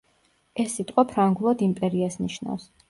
[0.63, 1.63] ეს სიტყვა ფრანგულად
[2.09, 2.71] იმპერიას ნიშნავს.